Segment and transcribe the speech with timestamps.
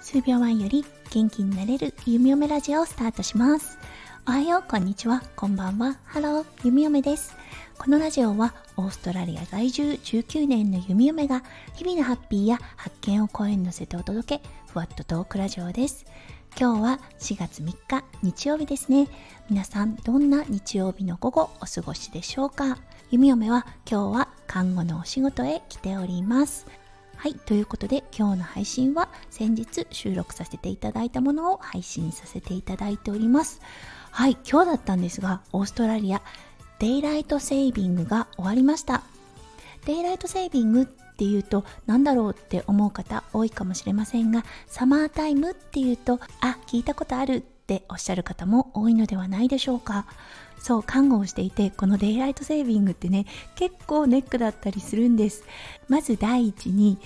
[0.00, 3.78] 数秒前より元気になれる弓嫁ラジオをスタートします。
[4.26, 5.22] おはようこんにちは。
[5.36, 5.98] こんばんは。
[6.04, 7.36] ハロー弓嫁です。
[7.76, 11.42] このラジオはオーストラリア在住19年の弓嫁が
[11.74, 16.06] 日々のハッピーや発見を声に乗せてお届けふわっとトークラジオです。
[16.58, 19.08] 今日は4月3日日曜日ですね。
[19.50, 22.78] 皆さんどんな日曜日の午後お過ごしでしょうか？
[23.10, 26.66] 弓嫁は今日は看護のお仕事へ来ております
[27.16, 27.34] はい。
[27.34, 33.60] ということで、今日の配信は先日収録させていただいたものを配信させていただいております。
[34.10, 34.36] はい。
[34.48, 36.22] 今日だったんですが、オーストラリア、
[36.78, 39.02] デイライトセービングが終わりました。
[39.86, 50.06] デイライトセービングっていうと何だろうって思う方多いかもしれませんが、サマータイムっていうと、あ、聞いたことあるっておっしゃる方も多いのではないでしょうか。
[50.58, 55.44] そう看護をしていてこのデイライトセービングってね結構ネックだったりするんです
[55.88, 56.98] まず第一に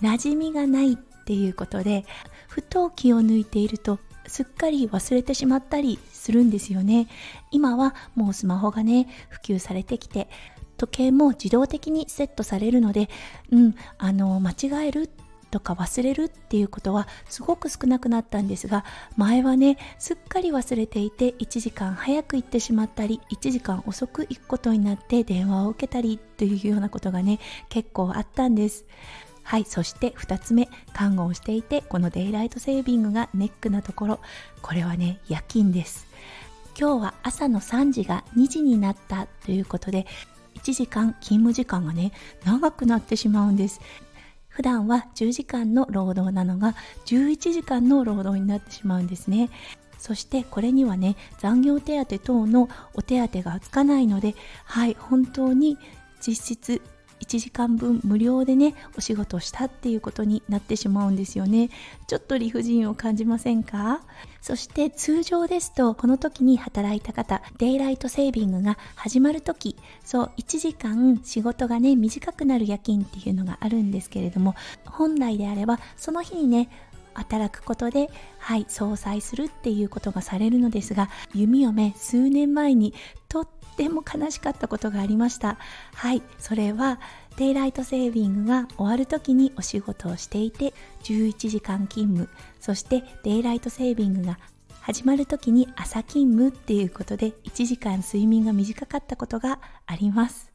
[0.00, 2.06] 馴染みがないっていうことで
[2.48, 7.06] ふと気を抜いているとすっかり忘れてしまったりするんですよね
[7.50, 10.28] 今はもうスマホがね普及されてきて
[10.78, 13.10] 時計も自動的にセットされるので
[13.50, 15.10] うんあの間違える
[15.52, 18.84] とか忘れるっていうことはすごく少なくなったんですが
[19.16, 28.86] 前はねすっかり忘れていて1時間早く行ってしまったり1時間遅く行くことになって電話を受けたりというようなことがね結構あったんです。
[29.44, 34.20] はいそして2つ目看護をしていてこのデイライトセービングがネックなところ。
[34.62, 36.06] これはね夜勤です。
[36.78, 40.06] 今日は朝の3時が2時になったということで
[40.54, 42.12] 1時間勤務時間がね
[42.44, 43.80] 長くなってしまうんです。
[44.52, 46.74] 普段は10時間の労働なのが
[47.06, 49.50] 11時間の労働になってしまうんですね。
[49.98, 55.78] そしてこれにはね残業手当等のお手当がつかないのではい本当に
[56.20, 56.82] 実質
[57.22, 61.70] 1時間分無料でねお仕事したっていうことになってしまうんですよね。
[62.08, 64.02] ちょっと理不尽を感じませんか？
[64.40, 76.68] そして通常ですとこの時に働いた方デイライトセービングが始まる時そう1時間仕事がね短くなる夜勤っていうのがあるんですけれども本来であればその日にね
[77.14, 82.94] 働くことで、はい、相殺するっていうことがされるのですが、弓嫁数年前に
[83.28, 85.58] とっても悲しかったことがありました。
[85.94, 87.00] はい、それは
[87.36, 90.74] デイライトセービングが終わる時にお仕事をしていて
[91.04, 92.28] 11時間勤務
[92.60, 94.38] そしてデイライトセービングが
[94.80, 100.52] 始まる時に朝勤務っていうことで1時間睡眠が短かったことがあります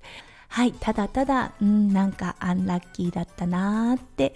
[0.50, 4.34] はいただただうんなんかアンラッキーだったなーって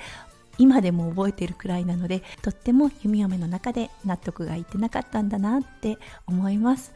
[0.57, 5.97] 今でも覚えてるくらいなのでとっても弓嫁の中で納得がいってなかったんだなって
[6.28, 6.94] 思います。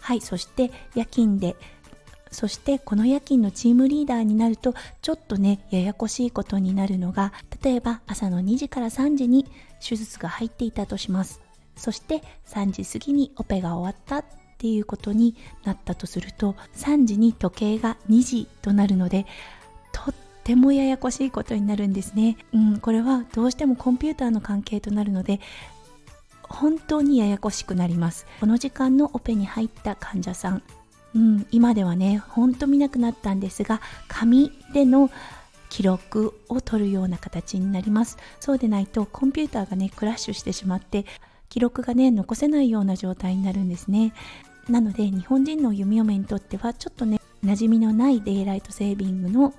[0.00, 1.56] はいそして夜勤で
[2.32, 7.32] そしてこの夜勤のチームリーダーになるとちょっとねややこしいことになるのが
[7.62, 9.46] 例えば朝の2時から3時に
[9.86, 11.40] 手術が入っていたとします。
[11.76, 14.24] そして3時過ぎにオペが終わったっ
[14.58, 19.26] ていうことになったとすると3時に時計が2時となるので
[20.44, 25.40] てもややこしいことになるんですね、うん、これはどうしてもコンピューターの関係となるので
[26.42, 28.26] 本当にややこしくなります。
[28.40, 30.62] この時間のオペに入った患者さん。
[31.14, 35.10] うん、今ではねほんと見なくなったんですが紙での
[35.68, 38.18] 記録を取るような形になります。
[38.40, 41.06] そうでないとコンピューターがねクラッシュしてしまって
[41.48, 44.12] 記録がね残せないような状態になるんですね。
[44.68, 49.54] なので日本人の弓嫁にとってはちょっとね馴染みのないデイライトセービングの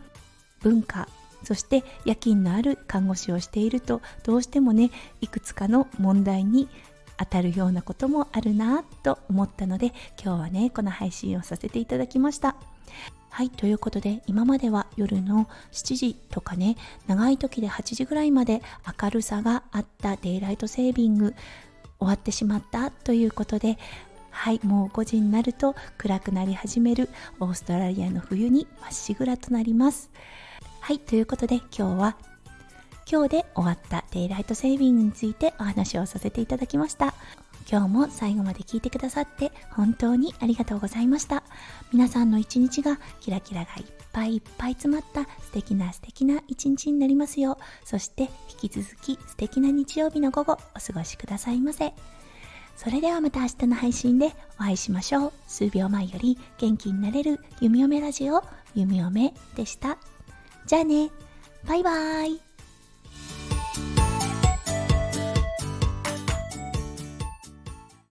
[0.63, 1.07] 文化
[1.43, 4.91] そして夜勤のある看護師をしているとどうしてもね
[5.21, 6.69] いくつかの問題に
[7.17, 9.87] 当たるようなこともあるなと思ったので
[10.21, 12.55] 今日はねこの配信をさせていただきました。
[13.29, 16.75] はいということで今までは夜の7時とかね
[17.07, 18.61] 長い時で8時ぐらいまで
[19.01, 21.33] 明るさがあったデイライトセービング
[21.97, 23.79] 終わってしまったということで
[24.29, 27.09] はいもう5時になると暗くなり始める
[27.39, 30.11] オーストラリアの冬にまっしぐらとなります。
[30.83, 32.17] はいということで今日は
[33.09, 37.13] 今日で終わったデイライトセービングについてお話をさせていただきました。
[37.71, 41.43] 今日も最後まで聞いてくださって本当にありがとうございました。
[41.93, 48.23] 皆さんの一日がキラキラがいっぱいいっぱい詰まった素敵な素敵な一日になりますよ、そして
[48.61, 51.93] 引き続き素敵な日曜日の午後お過ごしくださいませ。
[52.75, 55.33] それではまた明日の配信でお会いしましょう。
[55.47, 58.43] 数秒前より元気になれる弓嫁ラジオ、
[58.75, 59.97] 弓嫁でした。
[60.65, 61.11] じゃあね、
[61.67, 62.52] バイバーイ。